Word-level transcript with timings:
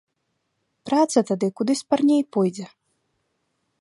Праца 0.89 1.23
тады 1.29 1.47
куды 1.61 1.73
спарней 1.81 2.23
пойдзе. 2.39 2.65